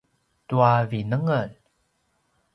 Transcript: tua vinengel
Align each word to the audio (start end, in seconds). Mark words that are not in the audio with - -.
tua 0.47 0.71
vinengel 0.89 1.51